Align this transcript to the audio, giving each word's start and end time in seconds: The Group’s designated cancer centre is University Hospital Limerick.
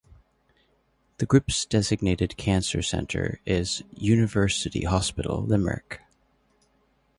The 1.19 1.27
Group’s 1.27 1.63
designated 1.63 2.35
cancer 2.35 2.81
centre 2.81 3.39
is 3.45 3.83
University 3.95 4.85
Hospital 4.85 5.43
Limerick. 5.43 5.99